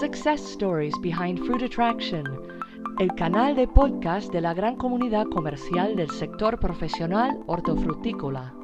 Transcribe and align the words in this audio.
Success 0.00 0.52
Stories 0.52 0.94
Behind 1.00 1.44
Fruit 1.44 1.60
Attraction, 1.60 2.22
el 3.00 3.12
canal 3.16 3.56
de 3.56 3.66
podcast 3.66 4.32
de 4.32 4.40
la 4.40 4.54
gran 4.54 4.76
comunidad 4.76 5.26
comercial 5.26 5.96
del 5.96 6.08
sector 6.10 6.60
profesional 6.60 7.40
hortofrutícola. 7.48 8.54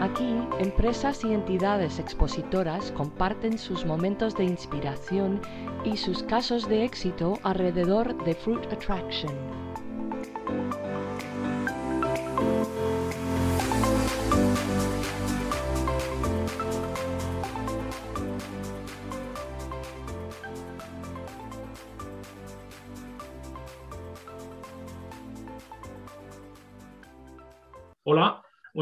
Aquí, 0.00 0.38
empresas 0.58 1.22
y 1.22 1.34
entidades 1.34 1.98
expositoras 1.98 2.90
comparten 2.92 3.58
sus 3.58 3.84
momentos 3.84 4.34
de 4.36 4.44
inspiración 4.44 5.42
y 5.84 5.98
sus 5.98 6.22
casos 6.22 6.66
de 6.66 6.84
éxito 6.84 7.38
alrededor 7.42 8.24
de 8.24 8.34
Fruit 8.34 8.64
Attraction. 8.72 9.32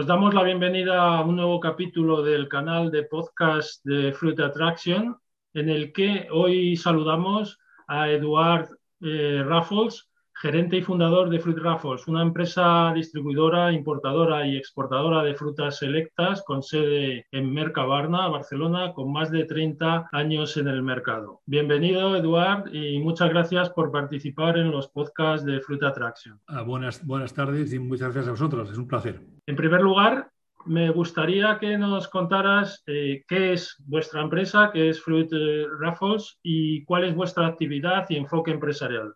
Os 0.02 0.08
damos 0.08 0.34
la 0.34 0.42
bienvenida 0.42 1.00
a 1.00 1.20
un 1.22 1.36
nuevo 1.36 1.60
capítulo 1.60 2.24
del 2.24 2.48
canal 2.48 2.90
de 2.90 3.04
podcast 3.04 3.84
de 3.84 4.12
Fruit 4.12 4.40
Attraction, 4.40 5.16
en 5.54 5.68
el 5.68 5.92
que 5.92 6.26
hoy 6.32 6.76
saludamos 6.76 7.56
a 7.86 8.10
Eduard 8.10 8.66
eh, 9.00 9.44
Raffles, 9.46 10.10
gerente 10.42 10.76
y 10.76 10.82
fundador 10.82 11.30
de 11.30 11.38
Fruit 11.38 11.56
Raffles, 11.56 12.08
una 12.08 12.20
empresa 12.20 12.92
distribuidora, 12.92 13.72
importadora 13.72 14.44
y 14.44 14.56
exportadora 14.56 15.22
de 15.22 15.36
frutas 15.36 15.78
selectas 15.78 16.42
con 16.44 16.64
sede 16.64 17.26
en 17.30 17.54
Mercabarna, 17.54 18.26
Barcelona, 18.26 18.92
con 18.92 19.12
más 19.12 19.30
de 19.30 19.44
30 19.44 20.08
años 20.10 20.56
en 20.56 20.66
el 20.66 20.82
mercado. 20.82 21.42
Bienvenido, 21.46 22.16
Eduard, 22.16 22.74
y 22.74 22.98
muchas 22.98 23.30
gracias 23.30 23.70
por 23.70 23.92
participar 23.92 24.58
en 24.58 24.72
los 24.72 24.88
podcasts 24.88 25.46
de 25.46 25.60
Fruit 25.60 25.84
Attraction. 25.84 26.40
Ah, 26.48 26.62
buenas, 26.62 27.06
buenas 27.06 27.32
tardes 27.32 27.72
y 27.72 27.78
muchas 27.78 28.12
gracias 28.12 28.26
a 28.26 28.32
vosotros. 28.32 28.68
Es 28.68 28.78
un 28.78 28.88
placer. 28.88 29.20
En 29.46 29.54
primer 29.54 29.80
lugar, 29.80 30.28
me 30.66 30.90
gustaría 30.90 31.56
que 31.60 31.78
nos 31.78 32.08
contaras 32.08 32.82
eh, 32.88 33.22
qué 33.28 33.52
es 33.52 33.76
vuestra 33.86 34.22
empresa, 34.22 34.70
qué 34.72 34.88
es 34.88 35.00
Fruit 35.00 35.30
Raffles 35.78 36.40
y 36.42 36.84
cuál 36.84 37.04
es 37.04 37.14
vuestra 37.14 37.46
actividad 37.46 38.06
y 38.08 38.16
enfoque 38.16 38.50
empresarial. 38.50 39.14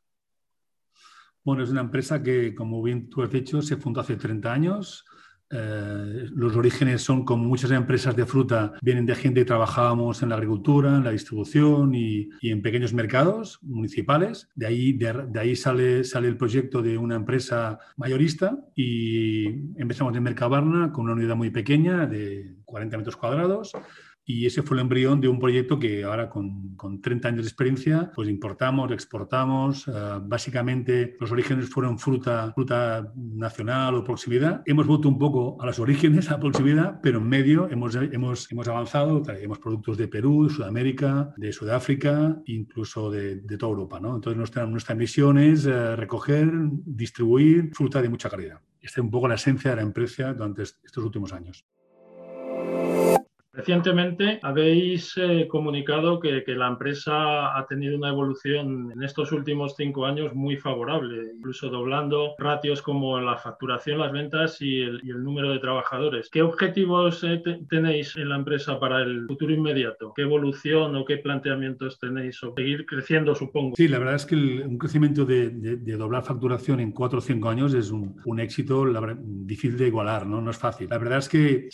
Bueno, 1.47 1.63
es 1.63 1.71
una 1.71 1.83
empresa 1.83 2.25
que, 2.25 2.57
como 2.57 2.83
bien 2.83 3.09
tú 3.09 3.23
has 3.23 3.31
dicho, 3.31 3.63
se 3.63 3.77
fundó 3.77 4.01
hace 4.01 4.17
30 4.17 4.53
años. 4.53 5.05
Eh, 5.49 6.27
los 6.35 6.57
orígenes 6.57 7.03
son 7.03 7.25
como 7.25 7.45
muchas 7.45 7.71
empresas 7.71 8.17
de 8.17 8.27
fruta, 8.27 8.73
vienen 8.83 9.07
de 9.07 9.15
gente 9.15 9.43
que 9.43 9.45
trabajábamos 9.45 10.25
en 10.25 10.31
la 10.31 10.35
agricultura, 10.35 10.97
en 10.97 11.05
la 11.05 11.13
distribución 11.13 11.95
y, 11.95 12.31
en 12.43 12.63
pequeños 12.63 12.93
mercados 12.93 13.61
municipales. 13.63 14.49
De 14.57 14.67
ahí, 14.67 14.95
de, 14.95 15.39
ahí 15.39 15.55
sale, 15.55 16.03
sale 16.03 16.27
el 16.27 16.37
proyecto 16.37 16.83
de 16.83 16.99
una 16.99 17.15
empresa 17.15 17.79
mayorista 17.97 18.59
y 18.75 19.47
empezamos 19.81 20.17
en 20.17 20.25
Mercabarna 20.25 20.91
con 20.91 21.05
una 21.05 21.15
unidad 21.15 21.37
muy 21.37 21.51
pequeña 21.51 22.09
de 22.09 22.57
40 22.65 22.97
metros 22.97 23.17
cuadrados 23.17 23.71
y 24.29 24.45
ese 24.45 24.63
fue 24.63 24.77
el 24.77 24.81
embrión 24.81 25.21
de 25.21 25.29
un 25.29 25.39
proyecto 25.39 25.79
que 25.79 26.03
ahora 26.03 26.29
con, 26.29 26.75
con 26.75 27.01
30 27.01 27.29
años 27.29 27.43
de 27.45 27.49
experiencia, 27.49 28.11
pues 28.13 28.29
importamos, 28.29 28.91
exportamos. 28.91 29.87
Eh, 29.87 29.93
básicamente 30.23 31.17
los 31.21 31.31
orígenes 31.31 31.71
fueron 31.71 31.97
fruta, 31.97 32.53
fruta 32.53 33.13
nacional 33.15 33.95
o 33.95 34.03
proximidad. 34.03 34.63
Hemos 34.67 34.89
vuelto 34.89 35.09
un 35.09 35.17
poco 35.17 35.57
a 35.63 35.67
los 35.67 35.79
orígenes, 35.79 36.29
a 36.33 36.41
proximidad, 36.41 36.99
pero 37.01 37.19
en 37.19 37.29
medio 37.29 37.69
hemos, 37.71 37.95
hemos, 37.95 38.51
hemos 38.51 38.67
avanzado. 38.67 39.23
Traemos 39.23 39.61
productos 39.61 39.97
de 39.97 40.09
Perú, 40.09 40.49
de 40.49 40.55
Sudamérica, 40.55 41.33
de 41.37 41.53
Sudáfrica, 41.53 42.37
incluso 42.47 43.13
de, 43.13 43.37
de 43.37 43.57
toda 43.57 43.71
Europa. 43.71 44.01
¿no? 44.01 44.17
Entonces 44.17 44.37
nuestra, 44.37 44.67
nuestra 44.67 44.97
misión 44.97 45.39
es 45.39 45.67
eh, 45.67 45.95
recoger, 45.95 46.51
distribuir 46.85 47.71
fruta 47.73 48.03
de 48.03 48.09
mucha 48.09 48.29
calidad. 48.29 48.61
Esta 48.81 49.01
es 49.01 49.05
un 49.05 49.11
poco 49.11 49.29
la 49.29 49.37
esencia 49.37 49.71
de 49.71 49.77
la 49.77 49.83
empresa 49.83 50.35
durante 50.35 50.65
estos 50.65 51.05
últimos 51.05 51.33
años. 51.33 51.65
Recientemente 53.57 54.39
habéis 54.43 55.17
eh, 55.17 55.49
comunicado 55.49 56.21
que, 56.21 56.45
la 56.47 56.69
empresa 56.69 57.57
ha 57.57 57.67
tenido 57.67 57.97
una 57.97 58.11
evolución 58.11 58.93
en 58.93 59.03
estos 59.03 59.33
últimos 59.33 59.75
cinco 59.77 60.05
años 60.05 60.35
muy 60.35 60.57
favorable, 60.57 61.33
incluso 61.37 61.71
doblando 61.71 62.35
ratios 62.39 62.83
como 62.83 63.19
la 63.19 63.37
facturación, 63.39 63.99
las 63.99 64.13
ventas 64.13 64.61
y 64.61 64.83
el, 64.83 65.01
número 65.25 65.51
de 65.51 65.59
trabajadores. 65.59 66.29
¿Qué 66.31 66.43
objetivos 66.43 67.25
eh, 67.25 67.43
tenéis 67.71 68.15
en 68.17 68.29
la 68.29 68.37
empresa 68.37 68.79
para 68.79 69.03
el 69.03 69.27
futuro 69.27 69.53
inmediato? 69.53 70.13
¿Qué 70.15 70.23
evolución 70.23 70.95
o 70.95 71.05
qué 71.05 71.17
planteamientos 71.17 71.99
tenéis? 71.99 72.39
Seguir 72.55 72.85
creciendo, 72.85 73.35
supongo. 73.35 73.75
Sí, 73.77 73.89
la 73.89 73.99
verdad 73.99 74.17
es 74.17 74.27
que 74.27 74.37
un 74.37 74.77
crecimiento 74.77 75.25
de, 75.25 75.51
doblar 75.97 76.25
facturación 76.25 76.81
en 76.81 76.93
cuatro 76.93 77.19
o 77.19 77.23
cinco 77.23 77.49
años 77.49 77.73
es 77.73 77.91
un, 77.91 78.39
éxito 78.39 78.85
difícil 79.19 79.79
de 79.79 79.87
igualar, 79.87 80.27
¿no? 80.27 80.43
no 80.43 80.51
es 80.51 80.59
fácil. 80.59 80.89
La 80.91 80.99
verdad 80.99 81.19
es 81.19 81.29
que 81.29 81.71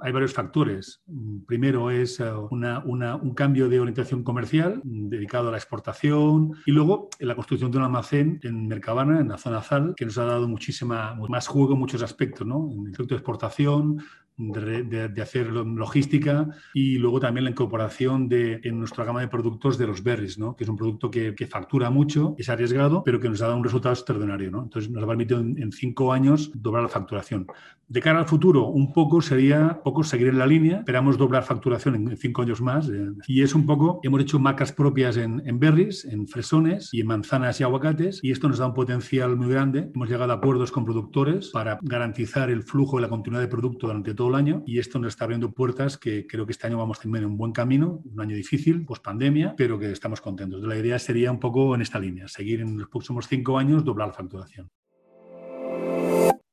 hay 0.00 0.12
varios 0.12 0.32
factores 0.32 1.02
Primero 1.46 1.90
es 1.90 2.20
eh, 2.20 2.30
un 2.32 3.34
cambio 3.34 3.68
de 3.68 3.80
orientación 3.80 4.22
comercial 4.22 4.80
dedicado 4.84 5.48
a 5.48 5.50
la 5.52 5.56
exportación 5.56 6.52
y 6.66 6.72
luego 6.72 7.08
la 7.18 7.34
construcción 7.34 7.70
de 7.70 7.78
un 7.78 7.84
almacén 7.84 8.40
en 8.42 8.68
Mercabana, 8.68 9.20
en 9.20 9.28
la 9.28 9.38
zona 9.38 9.62
ZAL, 9.62 9.94
que 9.96 10.04
nos 10.04 10.18
ha 10.18 10.24
dado 10.24 10.48
muchísima 10.48 11.16
más 11.28 11.46
juego 11.46 11.74
en 11.74 11.80
muchos 11.80 12.02
aspectos, 12.02 12.46
¿no? 12.46 12.70
En 12.72 12.86
el 12.86 12.92
aspecto 12.92 13.14
de 13.14 13.18
exportación, 13.18 14.02
de, 14.40 15.22
hacer 15.22 15.48
logística 15.48 16.48
y 16.72 16.96
luego 16.98 17.20
también 17.20 17.44
la 17.44 17.50
incorporación 17.50 18.28
de, 18.28 18.60
en 18.64 18.78
nuestra 18.78 19.04
gama 19.04 19.20
de 19.20 19.28
productos 19.28 19.76
de 19.76 19.86
los 19.86 20.02
berries, 20.02 20.38
¿no? 20.38 20.56
que 20.56 20.64
es 20.64 20.70
un 20.70 20.76
producto 20.76 21.10
que, 21.10 21.34
factura 21.50 21.90
mucho, 21.90 22.34
es 22.38 22.48
arriesgado, 22.48 23.02
pero 23.04 23.20
que 23.20 23.28
nos 23.28 23.42
ha 23.42 23.46
dado 23.46 23.58
un 23.58 23.64
resultado 23.64 23.94
extraordinario. 23.94 24.50
¿no? 24.50 24.62
Entonces 24.62 24.90
nos 24.90 25.02
ha 25.02 25.06
permitido 25.06 25.40
en, 25.40 25.70
cinco 25.72 26.12
años 26.12 26.50
doblar 26.54 26.82
la 26.82 26.88
facturación. 26.88 27.46
De 27.88 28.00
cara 28.00 28.20
al 28.20 28.26
futuro, 28.26 28.66
un 28.66 28.92
poco 28.92 29.20
sería 29.20 29.80
poco 29.82 30.04
seguir 30.04 30.28
en 30.28 30.38
la 30.38 30.46
línea, 30.46 30.78
esperamos 30.78 31.18
doblar 31.18 31.42
facturación 31.42 31.94
en, 31.96 32.16
cinco 32.16 32.42
años 32.42 32.60
más 32.60 32.88
eh, 32.88 33.08
y 33.26 33.42
es 33.42 33.54
un 33.54 33.66
poco, 33.66 33.98
hemos 34.04 34.20
hecho 34.20 34.38
marcas 34.38 34.72
propias 34.72 35.16
en, 35.16 35.42
en 35.44 35.58
berries, 35.58 36.04
en 36.04 36.28
fresones 36.28 36.90
y 36.92 37.00
en 37.00 37.08
manzanas 37.08 37.60
y 37.60 37.64
aguacates 37.64 38.20
y 38.22 38.30
esto 38.30 38.48
nos 38.48 38.58
da 38.58 38.66
un 38.66 38.74
potencial 38.74 39.36
muy 39.36 39.48
grande. 39.48 39.90
Hemos 39.92 40.08
llegado 40.08 40.32
a 40.32 40.36
acuerdos 40.36 40.70
con 40.70 40.84
productores 40.84 41.50
para 41.50 41.78
garantizar 41.82 42.50
el 42.50 42.62
flujo 42.62 42.98
y 42.98 43.02
la 43.02 43.08
continuidad 43.08 43.42
de 43.42 43.48
producto 43.48 43.88
durante 43.88 44.14
todo 44.14 44.29
el 44.30 44.36
año 44.36 44.62
y 44.66 44.78
esto 44.78 44.98
nos 44.98 45.12
está 45.12 45.24
abriendo 45.24 45.52
puertas 45.52 45.98
que 45.98 46.26
creo 46.26 46.46
que 46.46 46.52
este 46.52 46.66
año 46.66 46.78
vamos 46.78 46.98
a 46.98 47.02
tener 47.02 47.26
un 47.26 47.36
buen 47.36 47.52
camino, 47.52 48.02
un 48.04 48.20
año 48.20 48.34
difícil, 48.34 48.84
post 48.86 49.04
pandemia, 49.04 49.54
pero 49.56 49.78
que 49.78 49.92
estamos 49.92 50.20
contentos. 50.20 50.62
La 50.62 50.76
idea 50.76 50.98
sería 50.98 51.30
un 51.30 51.38
poco 51.38 51.74
en 51.74 51.82
esta 51.82 51.98
línea, 51.98 52.26
seguir 52.28 52.60
en 52.60 52.78
los 52.78 52.88
próximos 52.88 53.28
cinco 53.28 53.58
años, 53.58 53.84
doblar 53.84 54.08
la 54.08 54.14
facturación. 54.14 54.70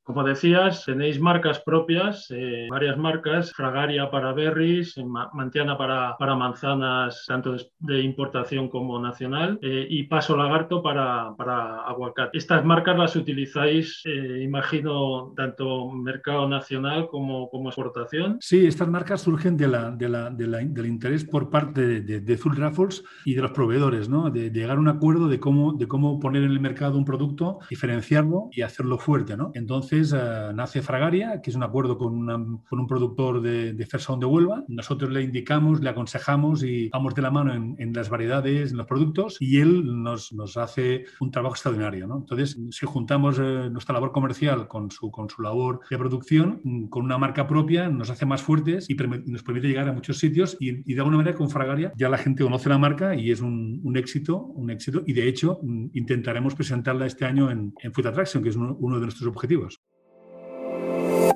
Como 0.07 0.23
decías, 0.23 0.85
tenéis 0.85 1.19
marcas 1.19 1.59
propias, 1.59 2.31
eh, 2.31 2.67
varias 2.69 2.97
marcas, 2.97 3.51
Fragaria 3.51 4.09
para 4.09 4.31
berries, 4.31 4.95
Mantiana 5.33 5.77
para, 5.77 6.15
para 6.17 6.33
manzanas, 6.33 7.25
tanto 7.27 7.57
de, 7.79 8.01
importación 8.03 8.69
como 8.69 9.01
nacional, 9.01 9.59
eh, 9.61 9.85
y 9.89 10.03
Paso 10.03 10.37
Lagarto 10.37 10.81
para, 10.81 11.35
para, 11.35 11.81
aguacate. 11.81 12.37
Estas 12.37 12.63
marcas 12.63 12.97
las 12.97 13.17
utilizáis, 13.17 14.01
eh, 14.05 14.43
imagino, 14.43 15.33
tanto 15.35 15.91
mercado 15.91 16.47
nacional 16.47 17.09
como, 17.11 17.49
como 17.49 17.67
exportación. 17.67 18.37
Sí, 18.39 18.65
estas 18.65 18.87
marcas 18.87 19.19
surgen 19.19 19.57
de 19.57 19.67
la, 19.67 19.91
de 19.91 20.07
la, 20.07 20.29
del 20.29 20.85
interés 20.85 21.25
por 21.25 21.49
parte 21.49 21.85
de, 21.85 22.21
de, 22.21 22.39
Raffles 22.55 23.03
y 23.25 23.33
de 23.33 23.41
los 23.41 23.51
proveedores, 23.51 24.07
¿no? 24.07 24.29
de, 24.29 24.51
llegar 24.51 24.77
a 24.77 24.79
un 24.79 24.87
acuerdo 24.87 25.27
de 25.27 25.41
cómo, 25.41 25.73
de 25.73 25.85
cómo 25.85 26.17
poner 26.17 26.43
en 26.43 26.51
el 26.51 26.61
mercado 26.61 26.97
un 26.97 27.03
producto, 27.03 27.59
diferenciarlo 27.69 28.47
y 28.53 28.61
hacerlo 28.61 28.97
fuerte. 28.97 29.35
¿no? 29.35 29.51
Entonces, 29.53 29.96
eh, 30.01 30.51
nace 30.53 30.81
Fragaria, 30.81 31.41
que 31.41 31.49
es 31.49 31.55
un 31.55 31.63
acuerdo 31.63 31.97
con, 31.97 32.29
un 32.29 32.87
productor 32.87 33.41
de, 33.41 33.73
de 33.73 33.87
de 33.87 34.25
Huelva. 34.25 34.63
Nosotros 34.67 35.11
le 35.11 35.23
indicamos, 35.23 35.81
le 35.81 35.89
aconsejamos 35.89 36.63
y 36.63 36.89
vamos 36.89 37.15
de 37.15 37.21
la 37.21 37.31
mano 37.31 37.53
en, 37.53 37.75
en 37.79 37.93
las 37.93 38.09
variedades, 38.09 38.71
en 38.71 38.77
los 38.77 38.85
productos, 38.85 39.37
y 39.39 39.59
él 39.59 39.83
nos, 40.03 40.31
hace 40.57 41.05
un 41.19 41.31
trabajo 41.31 41.55
extraordinario. 41.55 42.05
Entonces, 42.05 42.57
si 42.71 42.85
juntamos 42.85 43.39
eh, 43.39 43.69
nuestra 43.71 43.93
labor 43.93 44.11
comercial 44.11 44.67
con 44.67 44.91
su, 44.91 45.11
con 45.11 45.29
su 45.29 45.41
labor 45.41 45.81
de 45.89 45.97
producción, 45.97 46.61
mm, 46.63 46.87
con 46.87 47.05
una 47.05 47.17
marca 47.17 47.47
propia, 47.47 47.89
nos 47.89 48.09
hace 48.09 48.25
más 48.25 48.41
fuertes 48.41 48.89
y 48.89 48.95
nos 48.95 49.43
permite 49.43 49.67
llegar 49.67 49.87
a 49.89 49.93
muchos 49.93 50.17
sitios 50.17 50.57
y, 50.59 50.93
de 50.93 50.99
alguna 50.99 51.17
manera 51.17 51.37
con 51.37 51.49
Fragaria 51.49 51.93
ya 51.95 52.09
la 52.09 52.17
gente 52.17 52.43
conoce 52.43 52.69
la 52.69 52.77
marca 52.77 53.15
y 53.15 53.31
es 53.31 53.41
un, 53.41 53.93
éxito, 53.95 54.37
un 54.37 54.69
éxito 54.69 55.03
y 55.05 55.13
de 55.13 55.27
hecho 55.27 55.59
mm, 55.61 55.87
intentaremos 55.93 56.55
presentarla 56.55 57.05
este 57.05 57.25
año 57.25 57.51
en, 57.51 57.73
en 57.81 57.93
Food 57.93 58.07
Attraction, 58.07 58.43
que 58.43 58.49
es 58.49 58.55
uno 58.55 58.95
de 58.95 59.01
nuestros 59.01 59.27
objetivos. 59.27 59.79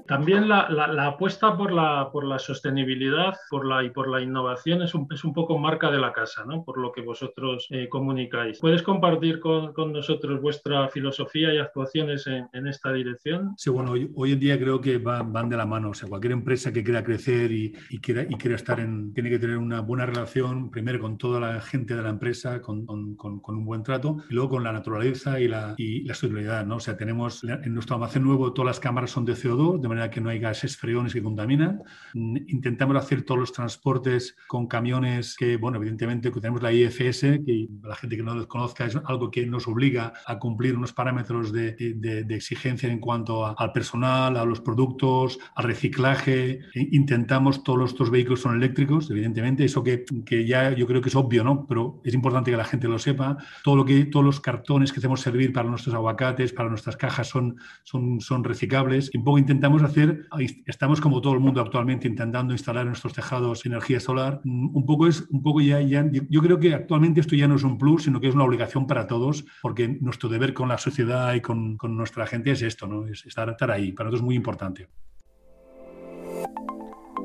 También 0.07 0.47
la, 0.49 0.67
apuesta 1.05 1.57
por 1.57 1.71
la, 1.71 2.09
por 2.11 2.25
la 2.25 2.39
sostenibilidad 2.39 3.33
por 3.49 3.65
la, 3.65 3.83
y 3.83 3.89
por 3.89 4.09
la 4.09 4.21
innovación 4.21 4.81
es 4.81 4.93
un, 4.93 5.07
es 5.11 5.23
un 5.23 5.33
poco 5.33 5.57
marca 5.57 5.91
de 5.91 5.99
la 5.99 6.13
casa, 6.13 6.45
¿no? 6.45 6.63
por 6.63 6.77
lo 6.77 6.91
que 6.91 7.01
vosotros 7.01 7.67
eh, 7.69 7.89
comunicáis. 7.89 8.59
¿Puedes 8.59 8.81
compartir 8.81 9.39
con, 9.39 9.73
con, 9.73 9.91
nosotros 9.91 10.41
vuestra 10.41 10.87
filosofía 10.89 11.53
y 11.53 11.57
actuaciones 11.57 12.27
en, 12.27 12.47
en 12.53 12.67
esta 12.67 12.93
dirección? 12.93 13.53
Sí, 13.57 13.69
bueno, 13.69 13.91
hoy, 13.91 14.09
hoy, 14.15 14.31
en 14.31 14.39
día 14.39 14.57
creo 14.57 14.79
que 14.79 14.97
van, 14.97 15.33
van 15.33 15.49
de 15.49 15.57
la 15.57 15.65
mano. 15.65 15.89
O 15.89 15.93
sea, 15.93 16.07
cualquier 16.07 16.33
empresa 16.33 16.71
que 16.71 16.83
quiera 16.83 17.03
crecer 17.03 17.51
y, 17.51 17.73
y, 17.89 17.99
quiera, 17.99 18.23
y 18.23 18.35
quiera 18.35 18.55
estar 18.55 18.79
en, 18.79 19.13
tiene 19.13 19.29
que 19.29 19.39
tener 19.39 19.57
una 19.57 19.81
buena 19.81 20.05
relación, 20.05 20.71
primero 20.71 20.99
con 20.99 21.17
toda 21.17 21.39
la 21.39 21.61
gente 21.61 21.95
de 21.95 22.01
la 22.01 22.09
empresa, 22.09 22.61
con, 22.61 22.85
con, 22.85 23.15
con 23.15 23.55
un 23.55 23.65
buen 23.65 23.83
trato, 23.83 24.17
y 24.29 24.33
luego 24.33 24.51
con 24.51 24.63
la 24.63 24.71
naturaleza 24.71 25.39
y 25.39 25.47
la, 25.47 25.75
y 25.77 26.03
la 26.03 26.13
sostenibilidad. 26.13 26.65
¿no? 26.65 26.77
O 26.77 26.79
sea, 26.79 26.95
tenemos 26.95 27.43
en 27.43 27.73
nuestro 27.73 27.95
almacén 27.95 28.23
nuevo 28.23 28.53
todas 28.53 28.67
las 28.67 28.79
cámaras 28.79 29.11
son 29.11 29.25
de 29.25 29.33
CO2, 29.33 29.81
de 29.81 29.87
manera 29.91 30.09
que 30.09 30.21
no 30.21 30.29
hay 30.29 30.39
gases 30.39 30.77
freones 30.77 31.13
que 31.13 31.21
contaminan. 31.23 31.81
Mm, 32.13 32.37
intentamos 32.47 32.95
hacer 32.97 33.23
todos 33.23 33.39
los 33.39 33.51
transportes 33.51 34.35
con 34.47 34.67
camiones 34.67 35.35
que, 35.35 35.57
bueno, 35.57 35.77
evidentemente 35.77 36.31
tenemos 36.31 36.61
la 36.61 36.71
IFS, 36.73 37.21
que 37.45 37.67
la 37.83 37.95
gente 37.95 38.17
que 38.17 38.23
no 38.23 38.35
lo 38.35 38.47
conozca 38.47 38.85
es 38.85 38.97
algo 39.05 39.29
que 39.29 39.45
nos 39.45 39.67
obliga 39.67 40.13
a 40.25 40.39
cumplir 40.39 40.75
unos 40.75 40.93
parámetros 40.93 41.51
de, 41.51 41.73
de, 41.73 42.35
exigencia 42.35 42.89
en 42.91 42.99
cuanto 42.99 43.57
al 43.57 43.71
personal, 43.71 44.37
a 44.37 44.45
los 44.45 44.61
productos, 44.61 45.39
al 45.55 45.65
reciclaje. 45.65 46.59
E 46.73 46.87
intentamos 46.91 47.63
todos 47.63 47.91
estos 47.91 48.09
vehículos 48.09 48.41
son 48.41 48.55
eléctricos, 48.55 49.09
evidentemente, 49.09 49.65
eso 49.65 49.83
que, 49.83 50.05
que 50.25 50.45
ya 50.45 50.71
yo 50.71 50.87
creo 50.87 51.01
que 51.01 51.09
es 51.09 51.15
obvio, 51.15 51.43
¿no? 51.43 51.65
Pero 51.67 52.01
es 52.03 52.13
importante 52.13 52.51
que 52.51 52.57
la 52.57 52.65
gente 52.65 52.87
lo 52.87 52.99
sepa. 52.99 53.37
Todo 53.63 53.75
lo 53.75 53.85
que, 53.85 54.05
todos 54.05 54.25
los 54.25 54.39
cartones 54.39 54.91
que 54.91 54.99
hacemos 54.99 55.21
servir 55.21 55.53
para 55.53 55.69
nuestros 55.69 55.93
aguacates, 55.93 56.53
para 56.53 56.69
nuestras 56.69 56.97
cajas 56.97 57.27
son, 57.27 57.57
son, 57.83 58.19
son 58.21 58.43
reciclables. 58.43 59.11
Un 59.13 59.23
poco 59.23 59.37
intentamos 59.37 59.80
hacer, 59.85 60.27
estamos 60.65 61.01
como 61.01 61.21
todo 61.21 61.33
el 61.33 61.39
mundo 61.39 61.61
actualmente 61.61 62.07
intentando 62.07 62.53
instalar 62.53 62.83
en 62.83 62.89
nuestros 62.89 63.13
tejados 63.13 63.65
energía 63.65 63.99
solar. 63.99 64.41
Mm, 64.43 64.75
un 64.75 64.85
poco 64.85 65.07
es, 65.07 65.27
un 65.29 65.41
poco 65.41 65.61
ya, 65.61 65.79
yo 65.81 66.41
creo 66.41 66.59
que 66.59 66.73
actualmente 66.73 67.21
esto 67.21 67.35
ya 67.35 67.47
no 67.47 67.55
es 67.55 67.63
un 67.63 67.77
plus, 67.77 68.03
sino 68.03 68.19
que 68.19 68.27
es 68.27 68.35
una 68.35 68.43
obligación 68.43 68.87
para 68.87 69.07
todos, 69.07 69.45
porque 69.61 69.87
nuestro 69.87 70.29
deber 70.29 70.53
con 70.53 70.69
la 70.69 70.77
sociedad 70.77 71.33
y 71.33 71.41
con, 71.41 71.77
con 71.77 71.95
nuestra 71.95 72.25
gente 72.27 72.51
es 72.51 72.61
esto, 72.61 72.87
¿no? 72.87 73.07
Es 73.07 73.25
estar, 73.25 73.49
estar 73.49 73.71
ahí. 73.71 73.91
Para 73.91 74.09
nosotros 74.09 74.21
es 74.21 74.25
muy 74.25 74.35
importante. 74.35 74.87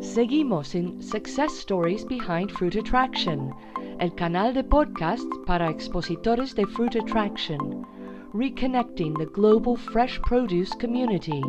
Seguimos 0.00 0.74
en 0.74 1.02
Success 1.02 1.60
Stories 1.60 2.06
Behind 2.06 2.50
Fruit 2.50 2.76
Attraction, 2.76 3.50
el 3.98 4.14
canal 4.14 4.52
de 4.52 4.62
podcast 4.62 5.26
para 5.46 5.70
expositores 5.70 6.54
de 6.54 6.66
Fruit 6.66 6.96
Attraction, 6.96 7.86
reconnecting 8.34 9.14
the 9.14 9.26
global 9.26 9.76
fresh 9.76 10.20
produce 10.20 10.70
community. 10.78 11.40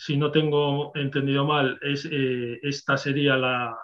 Si 0.00 0.16
no 0.16 0.30
tengo 0.30 0.92
entendido 0.94 1.44
mal, 1.44 1.78
es, 1.82 2.08
eh, 2.10 2.58
esta 2.62 2.96
sería 2.96 3.36
la, 3.36 3.76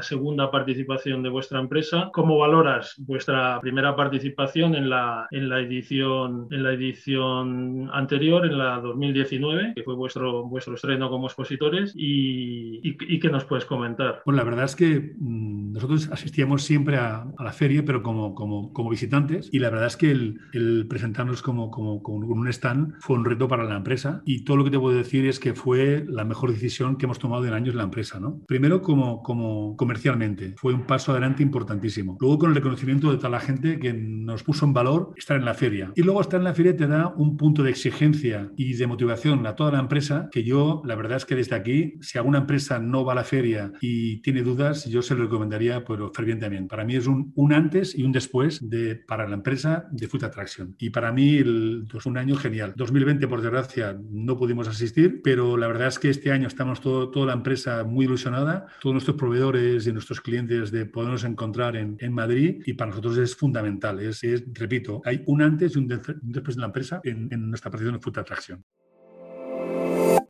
segunda 0.00 0.50
participación 0.50 1.22
de 1.22 1.28
vuestra 1.28 1.58
empresa. 1.60 2.10
¿Cómo 2.14 2.38
valoras 2.38 2.94
vuestra 2.96 3.60
primera 3.60 3.94
participación 3.94 4.76
en 4.76 4.88
la, 4.88 5.26
en 5.30 5.48
la, 5.48 5.60
edición, 5.60 6.46
en 6.52 6.62
la 6.62 6.72
edición 6.72 7.90
anterior, 7.92 8.46
en 8.46 8.56
la 8.56 8.78
2019, 8.80 9.72
que 9.74 9.82
fue 9.82 9.94
vuestro, 9.94 10.44
vuestro 10.44 10.74
estreno 10.74 11.10
como 11.10 11.26
expositores? 11.26 11.92
¿Y, 11.94 12.80
y, 12.82 13.18
qué 13.18 13.28
nos 13.28 13.44
puedes 13.44 13.66
comentar? 13.66 14.22
Bueno, 14.24 14.38
la 14.38 14.44
verdad 14.44 14.64
es 14.64 14.76
que 14.76 15.12
mm, 15.18 15.53
nosotros 15.74 16.08
asistíamos 16.12 16.62
siempre 16.62 16.96
a, 16.96 17.26
a, 17.36 17.44
la 17.44 17.52
feria, 17.52 17.84
pero 17.84 18.02
como, 18.02 18.34
como, 18.34 18.72
como, 18.72 18.90
visitantes, 18.90 19.48
y 19.52 19.58
la 19.58 19.70
verdad 19.70 19.88
es 19.88 19.96
que 19.96 20.12
el, 20.12 20.40
el 20.52 20.86
presentarnos 20.88 21.42
como, 21.42 21.70
como, 21.72 22.00
como 22.00 22.18
un 22.18 22.48
stand 22.48 22.94
fue 23.00 23.16
un 23.16 23.24
reto 23.24 23.48
para 23.48 23.64
la 23.64 23.76
empresa, 23.76 24.22
y 24.24 24.44
todo 24.44 24.56
lo 24.56 24.64
que 24.64 24.70
te 24.70 24.78
puedo 24.78 24.96
decir 24.96 25.26
es 25.26 25.40
que 25.40 25.52
fue 25.52 26.04
la 26.08 26.24
mejor 26.24 26.52
decisión 26.52 26.96
que 26.96 27.06
hemos 27.06 27.18
tomado 27.18 27.44
en 27.44 27.54
años 27.54 27.72
en 27.72 27.78
la 27.78 27.84
empresa. 27.84 28.20
¿no? 28.20 28.40
Primero, 28.46 28.82
como, 28.82 29.22
como 29.22 29.76
comercialmente. 29.76 30.54
Fue 30.56 30.72
un 30.72 30.86
paso 30.86 31.10
adelante 31.10 31.42
importantísimo. 31.42 32.16
Luego 32.20 32.38
con 32.38 32.50
el 32.50 32.54
reconocimiento 32.54 33.10
de 33.10 33.16
toda 33.16 33.30
la 33.30 33.40
gente 33.40 33.80
que 33.80 33.92
nos 33.92 34.44
puso 34.44 34.66
en 34.66 34.74
valor 34.74 35.12
estar 35.16 35.36
en 35.36 35.44
la 35.44 35.54
feria. 35.54 35.92
Y 35.96 36.02
luego 36.02 36.20
estar 36.20 36.38
en 36.38 36.44
la 36.44 36.54
feria 36.54 36.76
te 36.76 36.86
da 36.86 37.08
un 37.16 37.36
punto 37.36 37.64
de 37.64 37.70
exigencia 37.70 38.48
y 38.56 38.74
de 38.74 38.86
motivación 38.86 39.44
a 39.46 39.56
toda 39.56 39.72
la 39.72 39.80
empresa 39.80 40.28
que 40.30 40.44
yo, 40.44 40.82
la 40.84 40.94
verdad 40.94 41.16
es 41.16 41.24
que 41.24 41.34
desde 41.34 41.56
aquí, 41.56 41.94
si 42.00 42.16
alguna 42.16 42.38
empresa 42.38 42.78
no 42.78 43.04
va 43.04 43.12
a 43.12 43.16
la 43.16 43.24
feria 43.24 43.72
y 43.80 44.18
tiene 44.18 44.42
dudas, 44.42 44.84
yo 44.86 45.02
se 45.02 45.14
lo 45.14 45.24
recomendaría 45.24 45.63
pero 45.86 46.12
fervientemente. 46.12 46.68
Para 46.68 46.84
mí 46.84 46.96
es 46.96 47.06
un, 47.06 47.32
un 47.34 47.52
antes 47.52 47.96
y 47.96 48.02
un 48.02 48.12
después 48.12 48.68
de, 48.68 48.96
para 48.96 49.28
la 49.28 49.34
empresa 49.34 49.86
de 49.90 50.08
Food 50.08 50.24
Attraction. 50.24 50.74
Y 50.78 50.90
para 50.90 51.12
mí 51.12 51.36
el, 51.36 51.86
un 52.04 52.18
año 52.18 52.36
genial. 52.36 52.74
2020, 52.76 53.26
por 53.28 53.40
desgracia, 53.40 53.98
no 54.10 54.36
pudimos 54.36 54.68
asistir, 54.68 55.22
pero 55.22 55.56
la 55.56 55.68
verdad 55.68 55.88
es 55.88 55.98
que 55.98 56.10
este 56.10 56.32
año 56.32 56.48
estamos 56.48 56.80
todo, 56.80 57.10
toda 57.10 57.26
la 57.26 57.32
empresa 57.32 57.84
muy 57.84 58.04
ilusionada, 58.04 58.66
todos 58.80 58.94
nuestros 58.94 59.16
proveedores 59.16 59.84
de 59.84 59.92
nuestros 59.92 60.20
clientes 60.20 60.70
de 60.70 60.86
podernos 60.86 61.24
encontrar 61.24 61.76
en, 61.76 61.96
en 62.00 62.12
Madrid 62.12 62.62
y 62.66 62.74
para 62.74 62.90
nosotros 62.90 63.16
es 63.18 63.34
fundamental. 63.34 64.00
Es, 64.00 64.22
es, 64.24 64.44
repito, 64.52 65.00
hay 65.04 65.22
un 65.26 65.42
antes 65.42 65.74
y 65.74 65.78
un, 65.78 65.88
después 65.88 66.56
de 66.56 66.60
la 66.60 66.66
empresa 66.66 67.00
en, 67.04 67.28
en 67.30 67.48
nuestra 67.48 67.70
participación 67.70 67.94
en 67.96 68.02
Food 68.02 68.18
Attraction. 68.18 68.64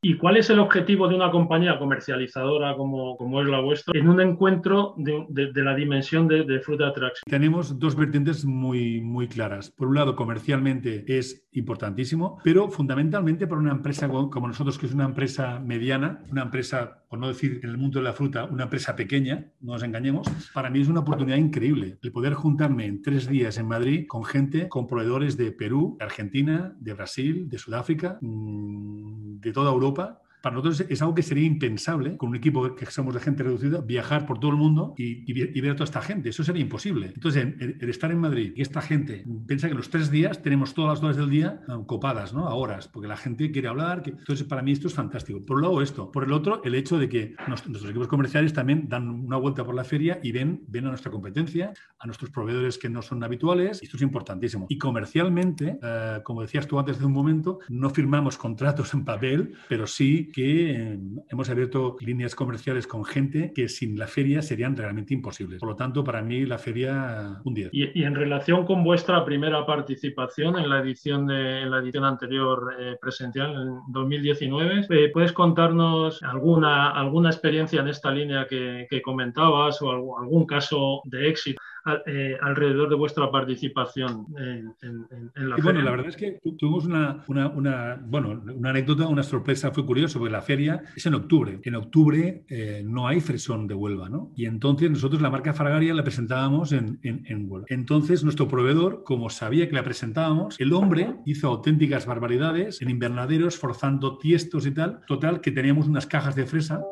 ¿Y 0.07 0.19
cuál 0.19 0.37
es 0.37 0.51
el 0.51 0.59
objetivo 0.59 1.09
de 1.09 1.15
una 1.15 1.31
compañía 1.31 1.79
comercializadora 1.79 2.77
como, 2.77 3.17
como 3.17 3.41
es 3.41 3.49
la 3.49 3.61
vuestra 3.61 3.99
en 3.99 4.07
un 4.07 4.21
encuentro 4.21 4.95
de, 4.99 5.25
de, 5.31 5.51
de 5.51 5.63
la 5.63 5.75
dimensión 5.75 6.29
de, 6.29 6.45
de 6.45 6.61
Fruit 6.61 6.83
Attraction? 6.83 7.23
Tenemos 7.27 7.79
dos 7.79 7.97
vertientes 7.97 8.45
muy, 8.45 9.01
muy 9.01 9.29
claras. 9.29 9.71
Por 9.71 9.89
un 9.89 9.95
lado, 9.95 10.15
comercialmente 10.15 11.07
es 11.07 11.49
importantísimo, 11.53 12.39
pero 12.45 12.69
fundamentalmente 12.69 13.47
para 13.47 13.63
una 13.63 13.73
empresa 13.73 14.07
como 14.07 14.47
nosotros, 14.47 14.77
que 14.77 14.85
es 14.85 14.93
una 14.93 15.07
empresa 15.07 15.59
mediana, 15.59 16.23
una 16.31 16.43
empresa, 16.43 17.03
por 17.09 17.19
no 17.19 17.29
decir 17.29 17.61
en 17.63 17.71
el 17.71 17.79
mundo 17.79 18.01
de 18.01 18.05
la 18.05 18.13
fruta, 18.13 18.45
una 18.45 18.65
empresa 18.65 18.95
pequeña, 18.95 19.53
no 19.63 19.73
nos 19.73 19.83
engañemos, 19.85 20.29
para 20.53 20.69
mí 20.69 20.83
es 20.83 20.89
una 20.89 21.01
oportunidad 21.01 21.39
increíble 21.39 21.97
el 22.03 22.13
poder 22.13 22.35
juntarme 22.35 22.85
en 22.85 23.01
tres 23.01 23.27
días 23.27 23.57
en 23.57 23.69
Madrid 23.69 24.05
con 24.07 24.25
gente, 24.25 24.69
con 24.69 24.87
proveedores 24.87 25.39
de 25.39 25.51
Perú, 25.51 25.97
de 25.99 26.05
Argentina, 26.05 26.77
de 26.79 26.93
Brasil, 26.93 27.49
de 27.49 27.57
Sudáfrica, 27.57 28.19
mm, 28.21 29.41
de 29.41 29.53
toda 29.53 29.71
Europa 29.71 29.94
Europa. 29.95 30.24
Para 30.45 30.57
nosotros 30.57 30.85
es 30.91 31.01
algo 31.01 31.15
que 31.15 31.23
sería 31.23 31.47
impensable 31.47 32.19
con 32.19 32.29
un 32.29 32.37
equipo 32.37 32.77
que 32.77 32.85
somos 32.85 33.15
de 33.15 33.21
gente 33.21 33.43
reducida, 33.43 33.81
viajar 33.81 34.27
por 34.27 34.39
todo 34.39 34.51
el 34.51 34.59
mundo 34.59 34.93
y, 34.99 35.25
y, 35.25 35.57
y 35.57 35.61
ver 35.63 35.71
a 35.71 35.75
toda 35.75 35.87
esta 35.87 36.03
gente. 36.03 36.29
Eso 36.29 36.45
sería 36.45 36.61
imposible. 36.61 37.13
Entonces, 37.15 37.47
el, 37.59 37.79
el, 37.81 37.89
estar 37.89 38.11
en 38.11 38.19
Madrid 38.19 38.53
y 38.55 38.61
esta 38.61 38.83
gente 38.83 39.25
piensa 39.47 39.71
que 39.71 39.75
los 39.75 39.89
tres 39.89 40.11
días 40.11 40.43
tenemos 40.43 40.75
todas 40.75 40.99
las 40.99 41.03
horas 41.03 41.17
del 41.17 41.31
día 41.31 41.63
um, 41.69 41.87
copadas, 41.87 42.35
¿no? 42.35 42.47
A 42.47 42.55
horas, 42.57 42.89
porque 42.89 43.09
la 43.09 43.17
gente 43.17 43.51
quiere 43.53 43.69
hablar. 43.69 44.03
Que... 44.03 44.11
Entonces, 44.11 44.47
para 44.47 44.61
mí 44.61 44.73
esto 44.73 44.87
es 44.89 44.93
fantástico. 44.93 45.41
Por 45.47 45.57
un 45.57 45.63
lado, 45.63 45.81
esto. 45.81 46.13
Por 46.13 46.25
el 46.25 46.33
otro, 46.35 46.63
el 46.63 46.75
hecho 46.75 46.99
de 46.99 47.09
que 47.09 47.35
nuestros, 47.49 47.71
nuestros 47.71 47.91
equipos 47.91 48.09
comerciales 48.09 48.53
también 48.53 48.87
dan 48.87 49.09
una 49.09 49.39
vuelta 49.39 49.65
por 49.65 49.75
la 49.75 49.85
feria 49.85 50.21
y 50.23 50.31
ven, 50.31 50.63
ven 50.69 50.85
a 50.85 50.89
nuestra 50.91 51.11
competencia, 51.11 51.73
a 51.99 52.07
nuestros 52.07 52.31
proveedores 52.31 52.77
que 52.77 52.91
no 52.91 53.01
son 53.01 53.25
habituales. 53.25 53.81
Y 53.81 53.87
esto 53.87 53.97
es 53.97 54.03
importantísimo. 54.03 54.67
Y 54.69 54.77
comercialmente, 54.77 55.79
uh, 55.81 56.23
como 56.23 56.43
decías 56.43 56.67
tú 56.67 56.79
antes 56.79 56.99
de 56.99 57.07
un 57.07 57.13
momento, 57.13 57.61
no 57.71 57.89
firmamos 57.89 58.37
contratos 58.37 58.93
en 58.93 59.07
papel, 59.07 59.55
pero 59.71 59.87
sí 59.87 60.31
que 60.35 60.73
eh, 60.73 60.99
hemos 61.31 61.49
abierto 61.49 61.97
líneas 62.01 62.35
comerciales 62.35 62.89
con 62.89 63.05
gente 63.05 63.53
que 63.55 63.69
sin 63.69 63.97
la 63.97 64.09
feria 64.09 64.43
serían 64.43 64.77
realmente 64.77 65.15
imposibles. 65.15 65.61
Por 65.61 65.69
lo 65.69 65.77
tanto, 65.77 66.03
para 66.03 66.23
mí 66.23 66.45
la 66.45 66.59
feria 66.59 67.41
un 67.45 67.55
10. 67.55 67.71
Y, 67.73 68.03
en 68.03 68.17
relación 68.17 68.67
con 68.67 68.83
vuestra 68.83 69.25
primera 69.25 69.65
participación 69.65 70.59
en 70.59 70.69
la 70.69 70.81
edición, 70.81 71.29
de, 71.29 71.61
en 71.63 71.71
la 71.71 71.79
edición 71.79 72.05
anterior 72.05 72.75
eh, 72.77 72.97
presencial, 73.01 73.53
en 73.55 73.93
2019, 73.93 74.87
eh, 74.91 75.11
¿puedes 75.13 75.33
contarnos 75.33 76.21
alguna, 76.25 76.91
alguna 76.91 77.31
experiencia 77.31 77.81
en 77.81 77.89
esta 77.89 78.11
línea 78.11 78.49
que, 78.49 78.89
que 78.91 79.01
comentabas 79.03 79.81
o 79.83 80.19
algún 80.19 80.47
caso 80.47 81.01
de 81.05 81.29
éxito? 81.29 81.63
Eh, 82.07 82.37
alrededor 82.41 82.89
de 82.89 82.95
vuestra 82.95 83.31
participación 83.31 84.27
en, 84.39 84.75
en, 84.83 85.07
en 85.35 85.49
la 85.49 85.57
y 85.57 85.61
feria. 85.61 85.63
Bueno, 85.63 85.83
la 85.83 85.91
verdad 85.91 86.09
es 86.09 86.17
que 86.17 86.41
tuvimos 86.59 86.87
una, 86.87 87.25
una, 87.29 87.49
una, 87.49 88.01
bueno, 88.07 88.43
una 88.55 88.71
anécdota, 88.71 89.07
una 89.07 89.23
sorpresa, 89.23 89.71
fue 89.71 89.85
curioso, 89.85 90.19
porque 90.19 90.33
la 90.33 90.43
feria 90.43 90.83
es 90.97 91.05
en 91.07 91.15
octubre. 91.15 91.61
En 91.63 91.75
octubre 91.75 92.45
eh, 92.49 92.83
no 92.85 93.07
hay 93.07 93.21
fresón 93.21 93.67
de 93.67 93.75
Huelva, 93.75 94.09
¿no? 94.09 94.33
Y 94.35 94.47
entonces 94.47 94.91
nosotros 94.91 95.21
la 95.21 95.31
marca 95.31 95.53
Fragaria 95.53 95.93
la 95.95 96.05
presentábamos 96.05 96.73
en, 96.73 96.99
en, 97.03 97.51
Huelva. 97.51 97.67
Entonces 97.69 98.25
nuestro 98.25 98.49
proveedor, 98.49 99.03
como 99.05 99.29
sabía 99.29 99.69
que 99.69 99.75
la 99.75 99.85
presentábamos, 99.85 100.59
el 100.61 100.73
hombre 100.73 101.15
hizo 101.27 101.49
auténticas 101.49 102.07
barbaridades 102.07 102.81
en 102.81 102.91
invernaderos, 102.91 103.59
forzando 103.59 104.19
tiestos 104.19 104.67
y 104.67 104.71
tal. 104.73 105.01
Total, 105.07 105.41
que 105.41 105.53
teníamos 105.53 105.87
unas 105.87 106.07
cajas 106.07 106.35
de 106.35 106.47
fresa 106.47 106.83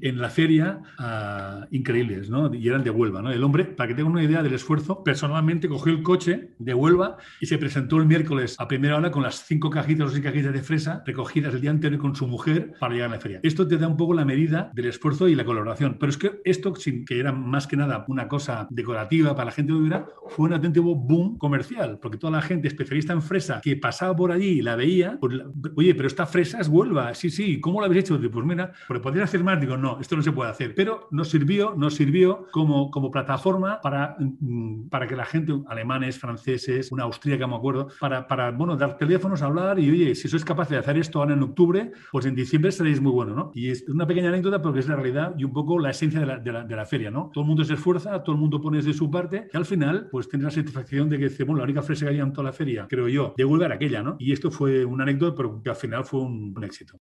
en 0.00 0.20
la 0.20 0.30
feria 0.30 0.80
ah, 0.98 1.66
increíbles, 1.70 2.30
¿no? 2.30 2.52
Y 2.54 2.68
eran 2.68 2.84
de 2.84 2.90
Huelva, 2.90 3.22
¿no? 3.22 3.30
El 3.30 3.42
hombre, 3.44 3.64
para 3.64 3.88
que 3.88 3.94
tengan 3.94 4.12
una 4.12 4.22
idea 4.22 4.42
del 4.42 4.54
esfuerzo, 4.54 5.02
personalmente 5.04 5.68
cogió 5.68 5.92
el 5.92 6.02
coche 6.02 6.50
de 6.58 6.74
Huelva 6.74 7.16
y 7.40 7.46
se 7.46 7.58
presentó 7.58 7.96
el 7.96 8.06
miércoles 8.06 8.56
a 8.58 8.68
primera 8.68 8.96
hora 8.96 9.10
con 9.10 9.22
las 9.22 9.44
cinco 9.46 9.70
cajitas 9.70 10.08
o 10.08 10.10
seis 10.10 10.22
cajitas 10.22 10.52
de 10.52 10.62
fresa 10.62 11.02
recogidas 11.06 11.54
el 11.54 11.60
día 11.60 11.70
anterior 11.70 12.00
con 12.00 12.16
su 12.16 12.26
mujer 12.26 12.74
para 12.78 12.94
llegar 12.94 13.10
a 13.10 13.14
la 13.14 13.20
feria. 13.20 13.40
Esto 13.42 13.66
te 13.66 13.78
da 13.78 13.88
un 13.88 13.96
poco 13.96 14.14
la 14.14 14.24
medida 14.24 14.70
del 14.74 14.86
esfuerzo 14.86 15.28
y 15.28 15.34
la 15.34 15.44
colaboración. 15.44 15.96
Pero 15.98 16.10
es 16.10 16.16
que 16.16 16.40
esto, 16.44 16.74
sin 16.74 17.04
que 17.04 17.18
era 17.18 17.32
más 17.32 17.66
que 17.66 17.76
nada 17.76 18.04
una 18.08 18.28
cosa 18.28 18.66
decorativa 18.70 19.34
para 19.34 19.46
la 19.46 19.52
gente 19.52 19.72
de 19.72 19.78
Huelva, 19.78 20.06
fue 20.28 20.46
un 20.46 20.54
auténtico 20.54 20.94
boom 20.94 21.38
comercial, 21.38 21.98
porque 22.00 22.18
toda 22.18 22.32
la 22.32 22.42
gente 22.42 22.68
especialista 22.68 23.12
en 23.12 23.22
fresa 23.22 23.60
que 23.62 23.76
pasaba 23.76 24.14
por 24.16 24.32
allí 24.32 24.58
y 24.58 24.62
la 24.62 24.76
veía, 24.76 25.18
pues, 25.20 25.40
oye, 25.76 25.94
pero 25.94 26.06
esta 26.06 26.26
fresa 26.26 26.60
es 26.60 26.68
Huelva, 26.68 27.14
sí, 27.14 27.30
sí, 27.30 27.60
¿cómo 27.60 27.80
lo 27.80 27.86
habéis 27.86 28.04
hecho? 28.04 28.20
Pues 28.20 28.46
mira, 28.46 28.72
porque 28.86 29.02
podrías 29.02 29.24
hacer 29.24 29.44
más, 29.44 29.60
digo, 29.60 29.76
no, 29.82 30.00
esto 30.00 30.16
no 30.16 30.22
se 30.22 30.32
puede 30.32 30.50
hacer. 30.50 30.74
Pero 30.74 31.08
nos 31.10 31.28
sirvió, 31.28 31.74
nos 31.76 31.94
sirvió 31.94 32.46
como, 32.52 32.90
como 32.90 33.10
plataforma 33.10 33.80
para, 33.82 34.16
mm, 34.18 34.88
para 34.88 35.06
que 35.06 35.16
la 35.16 35.24
gente, 35.24 35.52
alemanes, 35.66 36.18
franceses, 36.18 36.90
una 36.92 37.04
austríaca, 37.04 37.46
me 37.46 37.56
acuerdo, 37.56 37.88
para, 38.00 38.26
para, 38.26 38.50
bueno, 38.52 38.76
dar 38.76 38.96
teléfonos, 38.96 39.42
hablar 39.42 39.78
y, 39.78 39.90
oye, 39.90 40.14
si 40.14 40.28
sois 40.28 40.44
capaces 40.44 40.70
de 40.70 40.78
hacer 40.78 40.96
esto 40.96 41.18
ahora 41.18 41.34
en 41.34 41.42
octubre, 41.42 41.92
pues 42.10 42.26
en 42.26 42.34
diciembre 42.34 42.72
seréis 42.72 43.00
muy 43.00 43.12
bueno, 43.12 43.34
¿no? 43.34 43.50
Y 43.54 43.68
es 43.68 43.86
una 43.88 44.06
pequeña 44.06 44.28
anécdota 44.28 44.62
porque 44.62 44.80
es 44.80 44.88
la 44.88 44.96
realidad 44.96 45.34
y 45.36 45.44
un 45.44 45.52
poco 45.52 45.78
la 45.78 45.90
esencia 45.90 46.20
de 46.20 46.26
la, 46.26 46.38
de 46.38 46.76
la, 46.76 46.86
feria, 46.86 47.10
¿no? 47.10 47.30
Todo 47.32 47.42
el 47.42 47.48
mundo 47.48 47.64
se 47.64 47.74
esfuerza, 47.74 48.22
todo 48.22 48.34
el 48.34 48.40
mundo 48.40 48.60
pone 48.60 48.80
de 48.80 48.92
su 48.92 49.10
parte 49.10 49.48
y 49.52 49.56
al 49.56 49.64
final, 49.64 50.08
pues 50.10 50.28
tienes 50.28 50.44
la 50.44 50.50
satisfacción 50.50 51.08
de 51.08 51.18
que, 51.18 51.44
bueno, 51.44 51.58
la 51.58 51.64
única 51.64 51.82
fresa 51.82 52.04
que 52.04 52.10
había 52.10 52.22
en 52.22 52.32
toda 52.32 52.44
la 52.44 52.52
feria, 52.52 52.86
creo 52.88 53.08
yo, 53.08 53.34
de 53.36 53.44
Huelva 53.44 53.66
era 53.66 53.74
aquella, 53.74 54.02
¿no? 54.02 54.16
Y 54.18 54.32
esto 54.32 54.50
fue 54.50 54.84
una 54.84 55.02
anécdota, 55.02 55.36
pero 55.36 55.62
que 55.62 55.70
al 55.70 55.76
final 55.76 56.04
fue 56.04 56.20
un, 56.20 56.52
un 56.56 56.64
éxito 56.64 56.98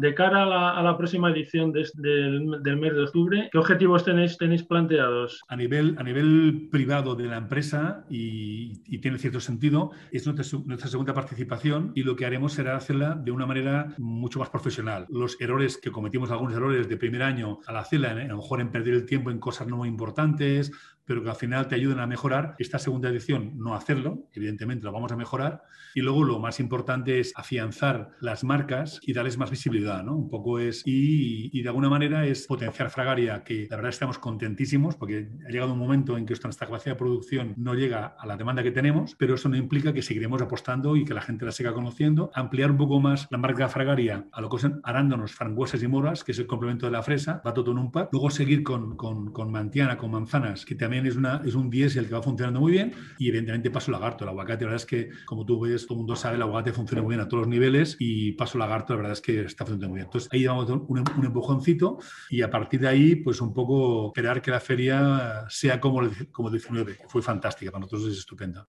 de 0.00 0.14
cara 0.14 0.42
a 0.42 0.82
la, 0.82 0.96
próxima 0.96 1.30
edición 1.30 1.72
del, 1.72 2.78
mes 2.78 2.94
de 2.94 3.02
octubre, 3.02 3.48
¿qué 3.52 3.58
objetivos 3.58 4.04
tenéis, 4.04 4.64
planteados? 4.64 5.40
A 5.48 5.56
nivel, 5.56 6.68
privado 6.70 7.14
de 7.14 7.24
la 7.24 7.36
empresa, 7.36 8.04
y, 8.08 8.98
tiene 9.00 9.18
cierto 9.18 9.40
sentido, 9.40 9.90
es 10.10 10.26
nuestra, 10.26 10.58
nuestra, 10.64 10.88
segunda 10.88 11.14
participación 11.14 11.92
y 11.94 12.02
lo 12.02 12.16
que 12.16 12.26
haremos 12.26 12.52
será 12.52 12.76
hacerla 12.76 13.14
de 13.14 13.30
una 13.30 13.46
manera 13.46 13.94
mucho 13.98 14.38
más 14.38 14.50
profesional. 14.50 15.06
Los 15.08 15.40
errores 15.40 15.78
que 15.78 15.90
cometimos, 15.90 16.30
algunos 16.30 16.54
errores 16.54 16.88
de 16.88 16.96
primer 16.96 17.22
año 17.22 17.58
al 17.66 17.76
hacerla, 17.76 18.10
a 18.10 18.14
lo 18.24 18.36
mejor 18.36 18.60
en 18.60 18.70
perder 18.70 18.94
el 18.94 19.06
tiempo 19.06 19.30
en 19.30 19.38
cosas 19.38 19.68
no 19.68 19.76
muy 19.76 19.88
importantes, 19.88 20.72
pero 21.10 21.24
que 21.24 21.30
al 21.30 21.34
final 21.34 21.66
te 21.66 21.74
ayuden 21.74 21.98
a 21.98 22.06
mejorar. 22.06 22.54
Esta 22.60 22.78
segunda 22.78 23.08
edición 23.08 23.54
no 23.56 23.74
hacerlo, 23.74 24.28
evidentemente 24.32 24.84
lo 24.84 24.92
vamos 24.92 25.10
a 25.10 25.16
mejorar. 25.16 25.64
Y 25.92 26.02
luego 26.02 26.22
lo 26.22 26.38
más 26.38 26.60
importante 26.60 27.18
es 27.18 27.32
afianzar 27.34 28.12
las 28.20 28.44
marcas 28.44 29.00
y 29.02 29.12
darles 29.12 29.36
más 29.36 29.50
visibilidad, 29.50 30.04
¿no? 30.04 30.14
Un 30.14 30.30
poco 30.30 30.60
es, 30.60 30.86
y, 30.86 31.50
y 31.52 31.62
de 31.62 31.68
alguna 31.68 31.90
manera 31.90 32.24
es 32.24 32.46
potenciar 32.46 32.90
Fragaria, 32.90 33.42
que 33.42 33.66
la 33.68 33.74
verdad 33.74 33.88
estamos 33.88 34.20
contentísimos 34.20 34.94
porque 34.94 35.28
ha 35.48 35.50
llegado 35.50 35.72
un 35.72 35.80
momento 35.80 36.16
en 36.16 36.26
que 36.26 36.34
nuestra 36.44 36.68
capacidad 36.68 36.94
de 36.94 36.98
producción 36.98 37.54
no 37.56 37.74
llega 37.74 38.14
a 38.16 38.24
la 38.24 38.36
demanda 38.36 38.62
que 38.62 38.70
tenemos, 38.70 39.16
pero 39.18 39.34
eso 39.34 39.48
no 39.48 39.56
implica 39.56 39.92
que 39.92 40.02
seguiremos 40.02 40.40
apostando 40.40 40.94
y 40.94 41.04
que 41.04 41.12
la 41.12 41.22
gente 41.22 41.44
la 41.44 41.50
siga 41.50 41.72
conociendo. 41.72 42.30
Ampliar 42.34 42.70
un 42.70 42.76
poco 42.76 43.00
más 43.00 43.26
la 43.32 43.38
marca 43.38 43.68
Fragaria 43.68 44.28
a 44.30 44.40
lo 44.40 44.48
que 44.48 44.58
son 44.58 44.80
arándanos, 44.84 45.32
frambuesas 45.32 45.82
y 45.82 45.88
moras, 45.88 46.22
que 46.22 46.30
es 46.30 46.38
el 46.38 46.46
complemento 46.46 46.86
de 46.86 46.92
la 46.92 47.02
fresa, 47.02 47.42
va 47.44 47.52
todo 47.52 47.72
en 47.72 47.78
un 47.78 47.90
pack. 47.90 48.10
Luego 48.12 48.30
seguir 48.30 48.62
con, 48.62 48.96
con, 48.96 49.32
con 49.32 49.50
mantiana, 49.50 49.98
con 49.98 50.12
manzanas, 50.12 50.64
que 50.64 50.76
también 50.76 50.99
es, 51.06 51.16
una, 51.16 51.42
es 51.44 51.54
un 51.54 51.70
diésel 51.70 52.06
que 52.06 52.14
va 52.14 52.22
funcionando 52.22 52.60
muy 52.60 52.72
bien 52.72 52.92
y 53.18 53.28
evidentemente 53.28 53.70
paso 53.70 53.90
lagarto. 53.90 54.24
El 54.24 54.30
aguacate, 54.30 54.64
la 54.64 54.70
verdad 54.70 54.82
es 54.82 54.86
que, 54.86 55.10
como 55.24 55.44
tú 55.44 55.60
ves, 55.60 55.86
todo 55.86 55.94
el 55.94 55.98
mundo 55.98 56.16
sabe, 56.16 56.36
el 56.36 56.42
aguacate 56.42 56.72
funciona 56.72 57.02
muy 57.02 57.14
bien 57.14 57.20
a 57.20 57.28
todos 57.28 57.42
los 57.42 57.48
niveles 57.48 57.96
y 57.98 58.32
paso 58.32 58.58
lagarto, 58.58 58.94
la 58.94 58.98
verdad 58.98 59.12
es 59.12 59.20
que 59.20 59.42
está 59.42 59.64
funcionando 59.64 59.88
muy 59.88 59.96
bien. 59.98 60.06
Entonces 60.06 60.28
ahí 60.32 60.44
damos 60.44 60.68
un, 60.70 60.86
un 60.88 61.24
empujoncito 61.24 61.98
y 62.30 62.42
a 62.42 62.50
partir 62.50 62.80
de 62.80 62.88
ahí, 62.88 63.16
pues 63.16 63.40
un 63.40 63.52
poco 63.52 64.08
esperar 64.08 64.42
que 64.42 64.50
la 64.50 64.60
feria 64.60 65.46
sea 65.48 65.80
como, 65.80 66.02
como 66.32 66.50
19. 66.50 66.98
Fue 67.08 67.22
fantástica, 67.22 67.70
para 67.70 67.80
nosotros 67.82 68.10
es 68.10 68.18
estupenda 68.18 68.66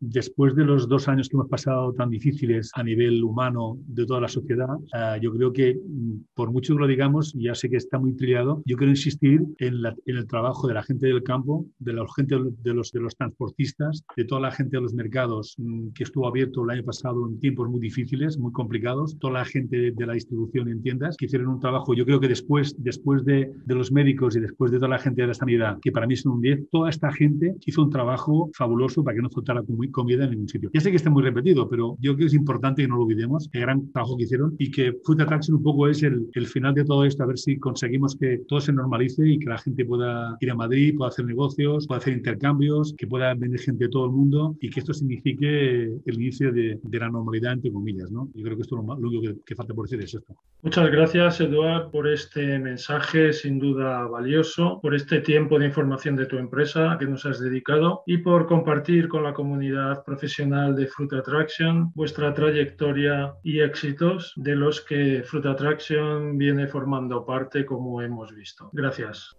después 0.00 0.56
de 0.56 0.64
los 0.64 0.88
dos 0.88 1.08
años 1.08 1.28
que 1.28 1.36
hemos 1.36 1.48
pasado 1.48 1.92
tan 1.92 2.10
difíciles 2.10 2.70
a 2.74 2.82
nivel 2.82 3.22
humano 3.22 3.78
de 3.86 4.06
toda 4.06 4.22
la 4.22 4.28
sociedad, 4.28 4.74
eh, 4.94 5.20
yo 5.22 5.32
creo 5.32 5.52
que, 5.52 5.74
mm, 5.74 6.24
por 6.34 6.50
mucho 6.50 6.74
que 6.74 6.80
lo 6.80 6.86
digamos, 6.86 7.34
ya 7.34 7.54
sé 7.54 7.68
que 7.68 7.76
está 7.76 7.98
muy 7.98 8.14
trillado, 8.16 8.62
yo 8.64 8.76
quiero 8.76 8.90
insistir 8.90 9.42
en, 9.58 9.74
el 10.06 10.26
trabajo 10.26 10.66
de 10.66 10.74
la 10.74 10.82
gente 10.82 11.06
del 11.06 11.22
campo, 11.22 11.66
de 11.78 11.92
la 11.92 12.04
gente 12.16 12.36
de 12.62 12.74
los, 12.74 12.90
transportistas, 13.16 14.04
de 14.16 14.24
toda 14.24 14.40
la 14.40 14.50
gente 14.50 14.76
de 14.76 14.82
los 14.82 14.94
mercados 14.94 15.54
mm, 15.58 15.88
que 15.94 16.04
estuvo 16.04 16.26
abierto 16.26 16.64
el 16.64 16.70
año 16.70 16.84
pasado 16.84 17.28
en 17.28 17.38
tiempos 17.38 17.68
muy 17.68 17.80
difíciles, 17.80 18.38
muy 18.38 18.52
complicados, 18.52 19.18
toda 19.18 19.34
la 19.34 19.44
gente 19.44 19.92
de, 19.92 20.06
la 20.06 20.14
distribución 20.14 20.68
en 20.68 20.82
tiendas 20.82 21.16
que 21.16 21.26
hicieron 21.26 21.48
un 21.48 21.60
trabajo, 21.60 21.94
yo 21.94 22.06
creo 22.06 22.20
que 22.20 22.28
después, 22.28 22.74
después 22.78 23.24
de, 23.24 23.52
los 23.66 23.92
médicos 23.92 24.36
y 24.36 24.40
después 24.40 24.72
de 24.72 24.78
toda 24.78 24.88
la 24.88 24.98
gente 24.98 25.22
de 25.22 25.28
la 25.28 25.34
sanidad, 25.34 25.78
que 25.80 25.92
para 25.92 26.06
mí 26.06 26.16
son 26.16 26.32
un 26.32 26.40
10, 26.40 26.70
toda 26.70 26.90
esta 26.90 27.12
gente 27.12 27.54
hizo 27.66 27.82
un 27.82 27.90
trabajo 27.90 28.50
fabuloso 28.54 29.04
para 29.04 29.14
que 29.14 29.22
no 29.22 29.30
faltara 29.30 29.62
comida 29.90 30.24
en 30.24 30.30
ningún 30.30 30.48
sitio. 30.48 30.70
Ya 30.72 30.80
sé 30.80 30.90
que 30.90 30.96
está 30.96 31.10
muy 31.10 31.22
repetido, 31.22 31.68
pero 31.68 31.96
yo 32.00 32.14
creo 32.14 32.16
que 32.16 32.24
es 32.26 32.34
importante 32.34 32.82
que 32.82 32.88
no 32.88 32.96
lo 32.96 33.02
olvidemos, 33.04 33.48
el 33.52 33.60
gran 33.60 33.90
trabajo 33.92 34.16
que 34.16 34.24
hicieron 34.24 34.54
y 34.58 34.70
que 34.70 34.92
Food 35.04 35.22
Attraction 35.22 35.56
un 35.56 35.62
poco 35.62 35.88
es 35.88 36.02
el, 36.02 36.26
el 36.34 36.46
final 36.46 36.74
de 36.74 36.84
todo 36.84 37.04
esto, 37.04 37.22
a 37.22 37.26
ver 37.26 37.38
si 37.38 37.58
conseguimos 37.58 38.16
que 38.16 38.40
todo 38.48 38.60
se 38.60 38.72
normalice 38.72 39.26
y 39.26 39.38
que 39.38 39.48
la 39.48 39.58
gente 39.58 39.84
pueda 39.84 40.36
ir 40.40 40.50
a 40.50 40.54
Madrid, 40.54 40.94
pueda 40.96 41.08
hacer 41.08 41.24
negocios, 41.24 41.86
pueda 41.86 42.00
hacer 42.00 42.14
intercambios, 42.14 42.94
que 42.96 43.06
pueda 43.06 43.34
vender 43.34 43.60
gente 43.60 43.84
de 43.84 43.90
todo 43.90 44.06
el 44.06 44.12
mundo 44.12 44.56
y 44.60 44.70
que 44.70 44.80
esto 44.80 44.92
signifique 44.92 45.84
el 45.84 46.14
inicio 46.14 46.52
de, 46.52 46.78
de 46.82 46.98
la 46.98 47.10
normalidad, 47.10 47.52
entre 47.52 47.72
comillas. 47.72 48.10
¿no? 48.10 48.28
Yo 48.34 48.44
creo 48.44 48.56
que 48.56 48.62
esto 48.62 48.76
lo, 48.76 48.82
lo 48.82 49.08
único 49.08 49.22
que, 49.22 49.40
que 49.44 49.54
falta 49.54 49.74
por 49.74 49.86
decir 49.86 50.02
es 50.04 50.14
esto. 50.14 50.34
Muchas 50.62 50.90
gracias, 50.90 51.40
Eduard, 51.40 51.90
por 51.90 52.06
este 52.06 52.58
mensaje 52.58 53.32
sin 53.32 53.58
duda 53.58 54.06
valioso, 54.06 54.78
por 54.82 54.94
este 54.94 55.20
tiempo 55.20 55.58
de 55.58 55.66
información 55.66 56.16
de 56.16 56.26
tu 56.26 56.36
empresa 56.36 56.96
que 56.98 57.06
nos 57.06 57.24
has 57.24 57.40
dedicado 57.40 58.02
y 58.06 58.18
por 58.18 58.46
compartir 58.46 59.08
con 59.08 59.22
la 59.22 59.32
comunidad 59.32 59.79
profesional 60.04 60.74
de 60.76 60.86
Fruit 60.86 61.12
Attraction, 61.12 61.90
vuestra 61.94 62.32
trayectoria 62.34 63.34
y 63.42 63.60
éxitos 63.60 64.32
de 64.36 64.56
los 64.56 64.80
que 64.80 65.22
Fruit 65.24 65.46
Attraction 65.46 66.38
viene 66.38 66.66
formando 66.66 67.24
parte 67.24 67.64
como 67.64 68.02
hemos 68.02 68.34
visto. 68.34 68.70
Gracias. 68.72 69.36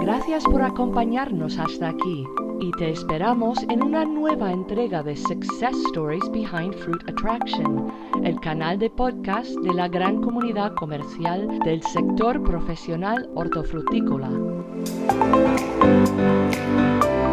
Gracias 0.00 0.44
por 0.44 0.62
acompañarnos 0.62 1.58
hasta 1.58 1.88
aquí 1.88 2.24
y 2.60 2.70
te 2.72 2.90
esperamos 2.90 3.62
en 3.70 3.82
una 3.82 4.04
nueva 4.04 4.52
entrega 4.52 5.02
de 5.02 5.16
Success 5.16 5.76
Stories 5.88 6.30
Behind 6.30 6.74
Fruit 6.74 7.08
Attraction, 7.08 7.90
el 8.22 8.38
canal 8.40 8.78
de 8.78 8.90
podcast 8.90 9.50
de 9.60 9.74
la 9.74 9.88
gran 9.88 10.20
comunidad 10.20 10.74
comercial 10.74 11.58
del 11.64 11.82
sector 11.82 12.42
profesional 12.42 13.28
hortofrutícola. 13.34 14.30